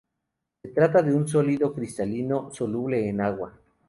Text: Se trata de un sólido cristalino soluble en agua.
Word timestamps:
Se 0.63 0.69
trata 0.69 1.03
de 1.03 1.13
un 1.13 1.27
sólido 1.27 1.71
cristalino 1.75 2.49
soluble 2.51 3.07
en 3.07 3.21
agua. 3.21 3.59